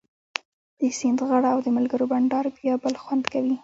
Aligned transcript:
د 0.79 0.81
سیند 0.99 1.19
غاړه 1.27 1.49
او 1.53 1.59
د 1.65 1.67
ملګرو 1.77 2.05
بنډار 2.11 2.45
بیا 2.57 2.73
بل 2.83 2.95
خوند 3.03 3.23
کوي 3.33 3.55